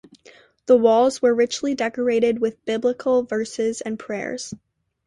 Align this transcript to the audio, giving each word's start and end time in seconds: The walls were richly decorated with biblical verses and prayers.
The 0.65 0.75
walls 0.75 1.21
were 1.21 1.31
richly 1.35 1.75
decorated 1.75 2.39
with 2.39 2.65
biblical 2.65 3.21
verses 3.21 3.81
and 3.81 3.99
prayers. 3.99 4.51